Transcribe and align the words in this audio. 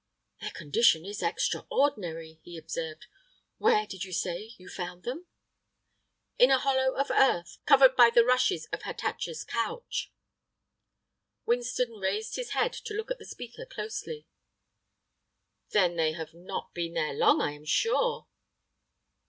"Their 0.39 0.49
condition 0.49 1.05
is 1.05 1.21
extraordinary!" 1.21 2.39
he 2.41 2.57
observed. 2.57 3.05
"Where, 3.59 3.85
did 3.85 4.03
you 4.03 4.11
say, 4.11 4.55
you 4.57 4.67
found 4.67 5.03
them?" 5.03 5.27
"In 6.39 6.49
a 6.49 6.57
hollow 6.57 6.95
of 6.95 7.11
earth, 7.11 7.59
covered 7.67 7.95
by 7.95 8.09
the 8.09 8.25
rushes 8.25 8.65
of 8.73 8.81
Hatatcha's 8.81 9.43
couch." 9.43 10.11
Winston 11.45 11.99
raised 11.99 12.35
his 12.35 12.49
head 12.57 12.73
to 12.73 12.95
look 12.95 13.11
at 13.11 13.19
the 13.19 13.25
speaker 13.27 13.63
closely. 13.63 14.25
"Then 15.69 15.97
they 15.97 16.13
have 16.13 16.33
not 16.33 16.73
been 16.73 16.93
there 16.95 17.13
long, 17.13 17.39
I 17.39 17.51
am 17.51 17.63
sure." 17.65 18.25